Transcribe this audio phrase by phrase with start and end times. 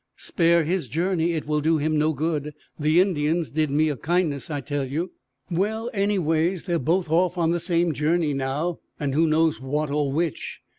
[0.17, 1.33] "Spare his journey!
[1.33, 2.55] It will do him no good.
[2.79, 5.11] The Indian did me a kindness, I tell you!"
[5.51, 10.11] "Well, anyways, they're both off on the same journey now, and who knows what or
[10.11, 10.61] which?